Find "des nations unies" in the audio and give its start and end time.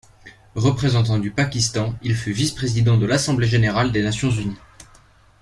3.91-4.57